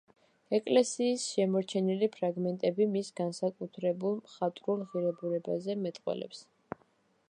[0.57, 6.47] ეკლესიის შემორჩენილი ფრაგმენტები მის განსაკუთრებულ მხატვრულ ღირებულებაზე მეტყველებს.